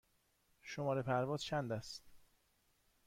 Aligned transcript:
شماره 0.61 1.01
پرواز 1.01 1.43
چند 1.43 1.71
است؟ 1.71 2.03